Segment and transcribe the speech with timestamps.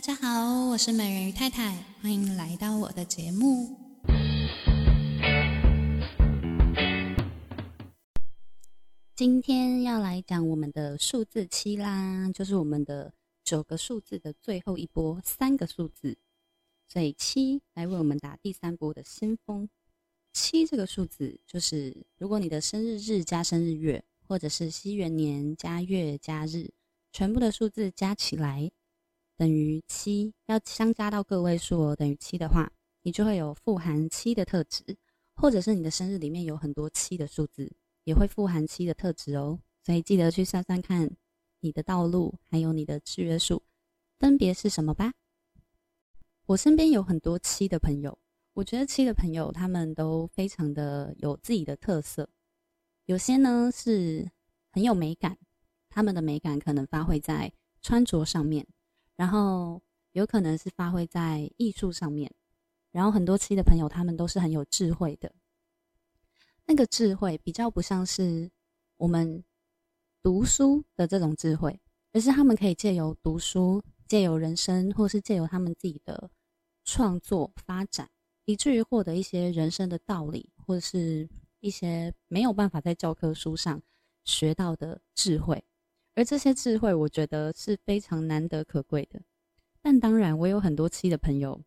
[0.00, 3.76] 大家好，我是美人鱼太太，欢迎来到我的节目。
[9.14, 13.12] 今天要来讲我们的数字七啦，就是我们的
[13.44, 16.16] 九个数字的最后一波三个数字，
[16.88, 19.68] 所以七来为我们打第三波的先锋。
[20.32, 26.70] 七这个数字，就是如果你的生日日加生日月，或者是西元年加月加日，
[27.12, 28.70] 全部的数字加起来。
[29.40, 31.96] 等于七，要相加到个位数哦。
[31.96, 34.84] 等于七的话，你就会有富含七的特质，
[35.34, 37.72] 或者是你的生日里面有很多七的数字，
[38.04, 39.58] 也会富含七的特质哦。
[39.82, 41.10] 所以记得去算算看，
[41.60, 43.62] 你的道路还有你的制约数
[44.18, 45.14] 分别是什么吧。
[46.44, 48.18] 我身边有很多七的朋友，
[48.52, 52.28] 我觉得七的朋友他们都非常的有自己的特色，
[53.06, 54.30] 有些呢是
[54.70, 55.38] 很有美感，
[55.88, 57.50] 他们的美感可能发挥在
[57.80, 58.66] 穿着上面。
[59.20, 62.32] 然后有可能是发挥在艺术上面，
[62.90, 65.30] 然后很多期的朋友他们都是很有智慧的，
[66.64, 68.50] 那个智慧比较不像是
[68.96, 69.44] 我们
[70.22, 71.78] 读书的这种智慧，
[72.14, 76.30] 而是他们可以借由读书、借由人生，或是借由他们自己的
[76.86, 78.08] 创作发展，
[78.46, 83.82] 以至于获得一些人生的道理，或者是一些没有办法在教科书上
[84.24, 85.62] 学到的智慧。
[86.20, 89.22] 而这些智慧，我觉得是非常难得可贵的。
[89.80, 91.58] 但当然，我有很多期的朋友，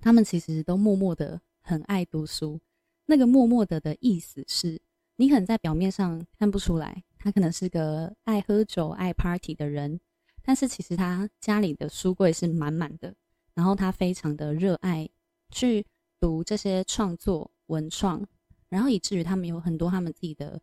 [0.00, 2.58] 他们其实都默默的很爱读书。
[3.04, 4.80] 那个默默的的意思是，
[5.16, 10.00] 你可能在表面上看不出来，他可能是个爱喝酒、爱 party 的人，
[10.42, 13.14] 但是其实他家里的书柜是满满的。
[13.52, 15.06] 然后他非常的热爱
[15.50, 15.86] 去
[16.18, 18.26] 读这些创作文创，
[18.70, 20.62] 然后以至于他们有很多他们自己的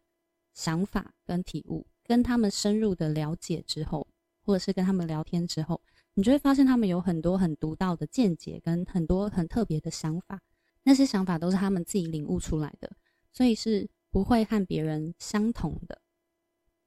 [0.56, 1.86] 想法跟体悟。
[2.10, 4.08] 跟他们深入的了解之后，
[4.42, 5.80] 或者是跟他们聊天之后，
[6.16, 10.42] 你就会发现他们有很多很独到的见解，跟很多很特别的想法。
[10.82, 12.92] 那些想法都是他们自己领悟出来的，
[13.32, 16.02] 所以是不会和别人相同的。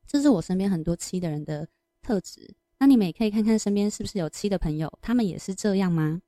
[0.08, 1.69] 这是我身边很多七的人的
[2.02, 2.56] 特质。
[2.80, 6.20] 那你们也可以看看身边是不是有七的朋友，他们也是这样吗？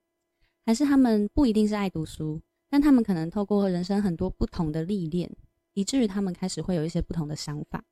[0.65, 5.29] 还是他们不一定是爱读书，但他们可能透过人生很多不同的历练，
[5.73, 7.83] 以至于他们开始会有一些不同的想法。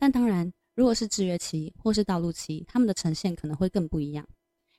[0.00, 4.26] 但当然，如果是制约期或是道路期，他们的呈现可能会更不一样。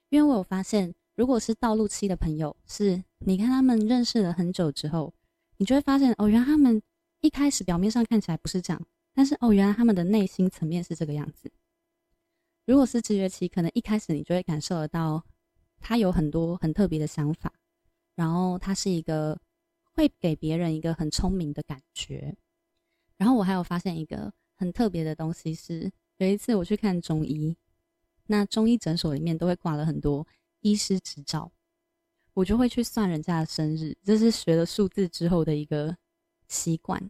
[0.10, 5.14] 因为我有发现，如果是道路期的朋友，是你看他们认识了很久之后，
[5.58, 6.82] 你就会发现哦，原来他们
[7.20, 8.84] 一开始表面上看起来不是这样，
[9.14, 11.52] 但是哦，原来他们的内心层面是这个样子。
[12.66, 15.24] 如果是制约期，可能一开始你就会感受得到
[15.80, 17.54] 他有很多很特别的想法，
[18.16, 19.40] 然后他是一个
[19.94, 22.36] 会给别人一个很聪明的感觉。
[23.18, 24.34] 然后我还有发现一个。
[24.62, 27.58] 很特别的东西是，有一次我去看中医，
[28.28, 30.28] 那中医诊所里面都会挂了很多
[30.60, 31.52] 医师执照，
[32.36, 35.98] 我就会去算人家的生日，这是学了数字之后的一个
[36.48, 37.10] 习惯。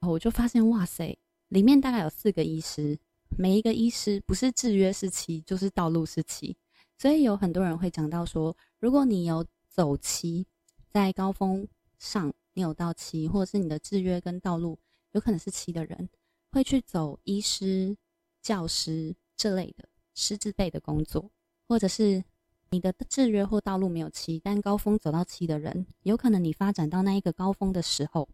[0.00, 1.18] 我就发现，哇塞，
[1.48, 2.98] 里面大概有四个医师，
[3.38, 6.54] 每一个医师不是制约是七，就是道路是七，
[6.98, 10.46] 所以有很多人会讲到说，如果你有走七，
[10.90, 11.66] 在高峰
[11.98, 14.78] 上你有到七，或者是你的制约跟道路
[15.12, 16.10] 有可能是七的人。
[16.50, 17.96] 会去走医师、
[18.40, 21.30] 教师这类的师资辈的工作，
[21.68, 22.24] 或者是
[22.70, 28.28] 你的制约或道路没有七，但高峰走到七的人，有可能你发展到那一个高峰的时候，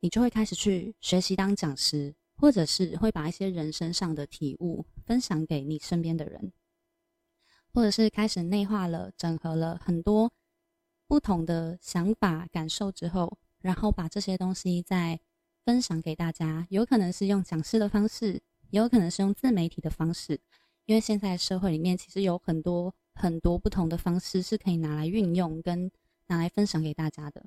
[0.00, 6.52] 你就会开始去学习当讲师，或者是会把一些人身上的体悟分享给你身边的人，
[7.72, 10.30] 或者是开始内化了、整合了很多
[11.06, 15.18] 不同的想法、感受之后，然后把这些东西在。
[15.66, 18.40] 分享给大家，有可能是用讲师的方式，
[18.70, 20.40] 也有可能是用自媒体的方式，
[20.84, 25.90] 因为现在社会里面其实有很多很多不同的方式是可以拿来运用跟
[26.28, 27.44] 拿来分享给大家的。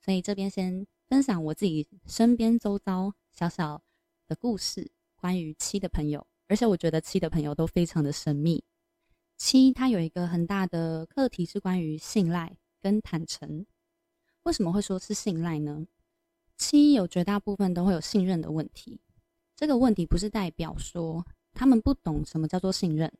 [0.00, 3.80] 所以这边先分享我自己身边周遭小小
[4.26, 8.64] 的故事，关于七的朋友，而且我觉得七的朋友都非常的神秘。
[9.36, 13.64] 七它有一个很大的课题是关于信赖跟坦诚。
[14.42, 15.86] 为什么会说是信赖呢？
[16.56, 19.00] 七有绝大部分都会有信任的问题，
[19.56, 23.12] 这个问题不是代表说他们不懂什么叫做信任，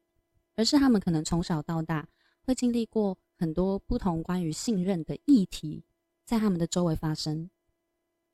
[0.57, 2.09] 而是他们可能从小到大
[2.43, 5.85] 会经历过很多不同关于信任的议题
[6.25, 7.51] 在他们的周围发生，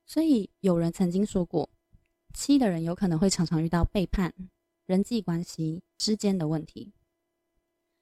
[0.06, 1.70] 所以有人曾经说过，
[2.34, 4.34] 七的人有可能会常常遇到背叛、
[4.86, 6.92] 人际关系之间的问题，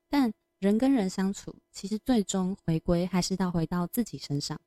[0.08, 4.60] 但人跟人相处，其实最终回归还是到回到自己身上。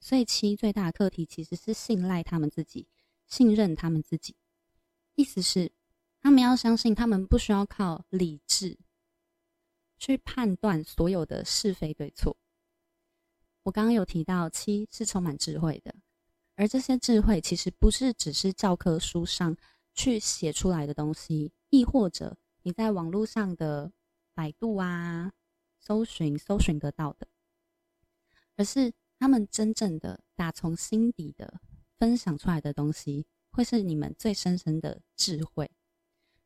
[0.00, 2.86] 所以七最大的课题其实是信赖他们自己，
[3.26, 4.36] 信任他们自己。
[5.14, 5.72] 意思是，
[6.20, 8.78] 他们要相信他们不需要靠理智，
[9.98, 12.36] 去判断所有的是非对错。
[13.64, 15.94] 我刚刚有提到，七是充满智慧的，
[16.54, 19.56] 而这些智慧其实不是只是教科书上
[19.92, 23.90] 去写出来的东西，亦或者你在网络上的
[24.34, 25.32] 百度啊
[25.80, 27.26] 搜寻搜寻得到的，
[28.56, 31.60] 而是他们真正的打从心底的
[31.98, 35.70] 分享出来的东西，会是你们最深深的智慧。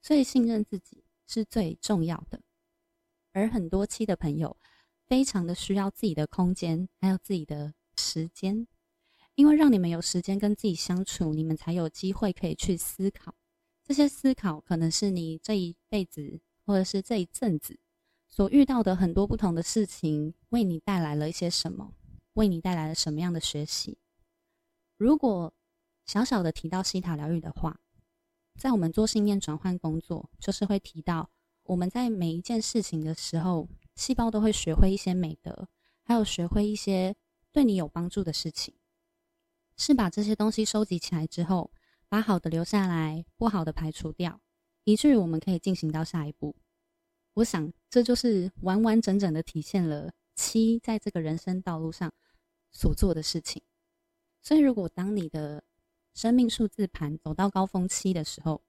[0.00, 2.40] 所以，信任自己是最重要的。
[3.32, 4.56] 而很多期的朋友，
[5.06, 8.66] 非常的需要自己的空间，还有自己的时间，
[9.34, 13.34] 因为让你们有时间跟自己相处，你们才有机会可以去思考。
[13.84, 17.78] 这些思考可能是你这一辈子，或者是这一阵子
[18.28, 21.92] 所遇到的很多不同的事情，为你带来了一些什么，
[22.34, 23.98] 为你带来了什么样的学习。
[24.96, 25.52] 如果
[26.04, 27.80] 小小的提到西塔疗愈的话，
[28.58, 31.30] 在我们做信念转换工作，就是会提到
[31.64, 33.68] 我们在每一件事情的时候。
[33.96, 35.68] 细胞都会学会一些美德，
[36.04, 37.14] 还有学会一些
[37.52, 38.72] 对你有帮助的事情，
[39.76, 41.70] 是把这些东西收集起来之后，
[42.08, 44.40] 把好的留下来，不好的排除掉，
[44.84, 46.56] 以至于我们可以进行到下一步。
[47.34, 52.12] 我想，这就是完完整整的体现了七在这个人生道路上
[52.70, 53.62] 所做的事情。
[54.42, 55.62] 所以，如果当你的
[56.14, 58.62] 生命数字盘走到高峰期的时候，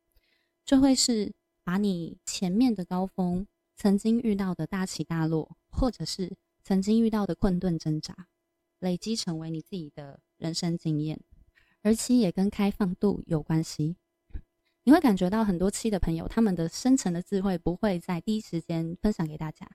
[0.65, 3.47] 就会是把你前面的高峰。
[3.73, 8.27] 曾经遇到的大起大落，或者是曾经遇到的困顿挣扎，
[8.77, 11.19] 累积成为你自己的人生经验。
[11.81, 13.95] 而七也跟开放度有关系，
[14.83, 19.67] 你会感觉到很多七的朋友，他们的深层的智慧不会在第一时间分享给大家，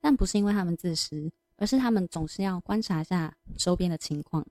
[0.00, 4.46] 但不是因为他们自私，而是他们总是要观察一下周边的情况。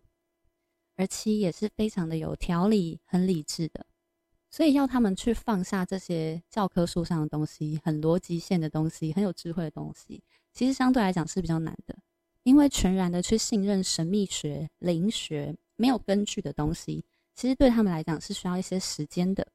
[0.96, 3.86] 而七也是非常的有条理、很理智的。
[4.52, 10.24] 所以要他们去放下这些教科书上的东西，很逻辑线的东西，很有智慧的东西，
[10.54, 11.96] 其实相对来讲是比较难的。
[12.44, 17.06] 因为全然的去信任神秘学、灵学没有根据的东西，
[17.36, 19.48] 其实对他们来讲是需要一些时间的。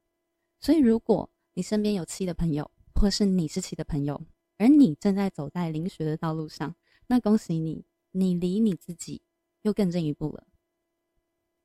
[0.61, 4.19] 所以，如果你身边有七的朋友，或是你是七的朋友，
[4.57, 6.75] 而你正在走在灵学的道路上，
[7.07, 9.21] 那恭喜你，你离你自己
[9.61, 10.47] 又更进一步了。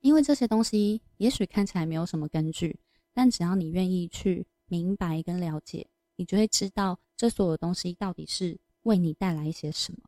[0.01, 2.81] 因为这些东西也许看起来没有什么根据。
[3.13, 9.99] 但只要你愿意去明白跟了解，你就会知道这所有东西到底是为你带来一些什么。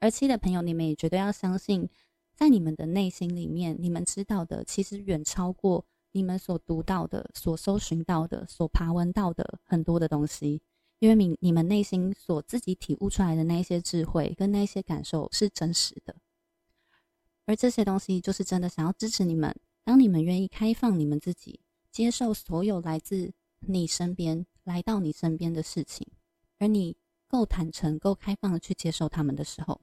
[0.00, 1.88] 而七的朋友，你们也绝对要相信，
[2.34, 10.60] 在你们的内心里面，你们知道的其实远超过你们所读到的、所搜寻到的、所爬文到的很多的东西。
[10.98, 16.16] 因为你你们内心所自己体悟出来的那些智慧跟那些感受是真实的，
[17.46, 19.54] 而这些东西就是真的想要支持你们。
[19.84, 21.60] 当你们愿意开放你们自己。
[21.90, 26.06] 接受所有来自你身边、来到你身边的事情，
[26.58, 26.96] 而你
[27.26, 29.80] 够坦诚、够开放的去接受他们的时候，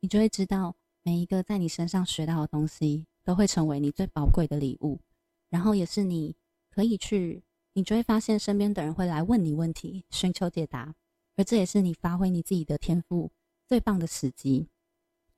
[0.00, 5.00] 你就会知道每一个在你身上学到的东西都会成为你最宝贵的礼物，
[5.48, 6.36] 然后也是你
[6.70, 7.42] 可以去，
[7.78, 10.96] 你就会发现身边的人会来问你问题，寻求解答，
[11.36, 13.30] 而这也是你发挥你自己的天赋
[13.68, 14.68] 最棒的时机。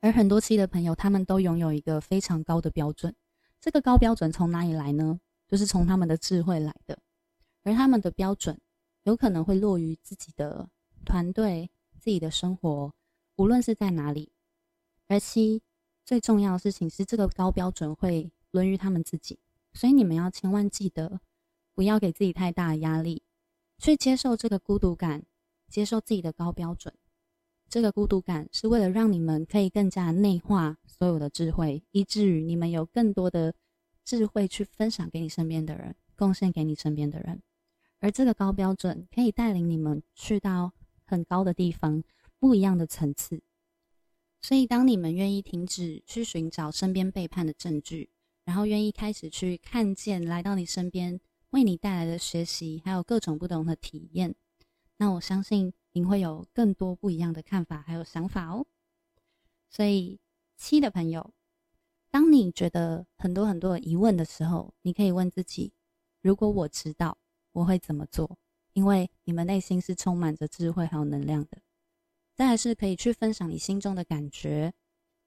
[0.01, 3.15] 而很多七的朋友，他们都拥有一个非常高的标准，
[3.61, 5.21] 这个高标准从哪里来呢？
[5.47, 6.99] 就是从他们的智慧来的，
[7.63, 8.59] 而他们的标准
[9.03, 10.71] 有可能会落于自己的
[11.05, 12.95] 团队、自己的生活，
[13.37, 14.33] 无论是在哪里。
[15.09, 15.61] 而七
[16.07, 19.39] 最重要的事情是，这个高标准会沦于他们自己，
[19.75, 21.21] 所以你们要千万记得，
[21.81, 23.23] 不要给自己太大的压力，
[23.79, 25.25] 去接受这个孤独感，
[25.67, 26.93] 接受自己的高标准。
[27.71, 33.55] 这个孤独感是为了让你们可以更加内化所有的智慧，以至于你们有更多的。
[34.05, 37.41] 智慧去分享给你身边的人，贡献给你身边的人，
[38.01, 40.73] 而这个高标准可以带领你们去到
[41.07, 42.05] 很高的地方，
[42.39, 43.41] 不一样的层次。
[44.43, 48.11] 所以，当你们愿意停止去寻找身边背叛的证据，
[48.45, 51.19] 然后愿意开始去看见来到你身边
[51.51, 54.35] 为你带来的学习，还有各种不同的体验，
[54.97, 58.67] 那我相信您会有更多不一样的看法还有想法哦。
[59.69, 60.19] 所以，
[60.57, 61.33] 七的朋友。
[62.13, 65.73] 当你觉得很多很多的疑问的时候，你可以问自己：
[66.21, 67.17] 如果我知道，
[67.53, 68.37] 我会怎么做？
[68.73, 71.59] 因为你们内心是充满着智慧还有能量的。
[72.35, 74.73] 再来是可以去分享你心中的感觉，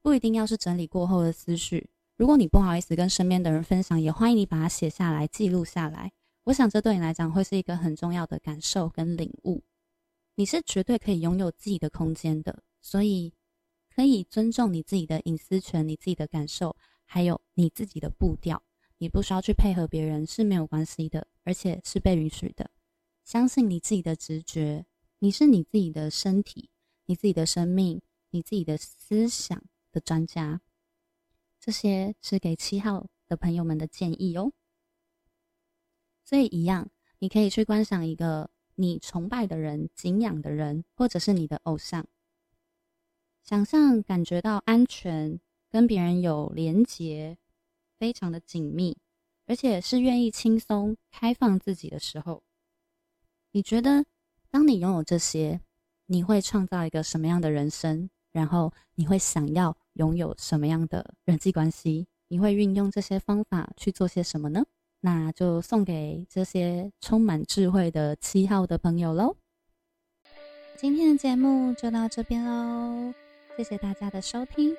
[0.01, 1.89] 不一定要是整理过后的思绪。
[2.15, 6.11] 如果你不好意思跟身边的人分享，也欢迎你把它写下来，记录下来。
[6.43, 9.63] 我想这对你来讲会是一个很重要的感受跟领悟。
[10.35, 13.33] 你是绝对可以拥有自己的空间的，所以。
[13.95, 18.59] 可以尊重你自己的隐私权，你自己的感受，还有你自己的步调。
[18.97, 22.71] 你不需要去配合别人是没有关系的，而且是被允许的。
[23.23, 24.83] 相信你自己的直觉，
[25.19, 26.71] 你是你自己的身体、
[27.05, 28.01] 你自己的生命、
[28.31, 30.59] 你自己的思想的专家。
[31.65, 34.51] 这些是给七号的朋友们的建议哦。
[36.25, 36.89] 所以一样，
[37.19, 42.05] 你可以去观赏一个你崇拜的人、敬仰的人，或者是你的偶像，
[43.43, 45.39] 想象感觉到安全，
[45.69, 47.37] 跟别人有连结，
[47.97, 48.97] 非常的紧密，
[49.45, 52.43] 而且是愿意轻松开放自己的时候，
[53.51, 54.03] 你觉得，
[54.49, 55.61] 当你拥有这些，
[56.07, 58.09] 你会创造一个什么样的人生？
[58.33, 62.07] 然后你会想要拥有什么样的人际关系？
[62.27, 64.65] 你会运用这些方法去做些什么呢？
[65.01, 69.35] 那就送给这些充满智慧的七号的朋友喽。
[70.77, 73.13] 今天的节目就到这边喽，
[73.55, 74.75] 谢谢大家的收听，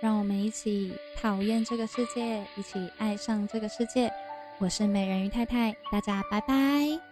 [0.00, 4.12] 让我们一起讨厌这个世界，一起爱上这个世界。
[4.58, 7.09] 我是美人鱼太太，大家拜拜。